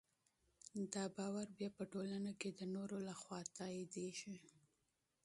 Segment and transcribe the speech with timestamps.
[0.93, 4.35] دا باور بیا په ټولنه کې د نورو لخوا تاییدېږي.